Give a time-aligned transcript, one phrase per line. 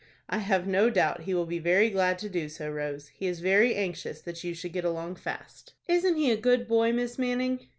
[0.27, 3.09] "I have no doubt he will be very glad to do so, Rose.
[3.09, 6.91] He is very anxious that you should get along fast." "Isn't he a good boy,
[6.91, 7.67] Miss Manning?"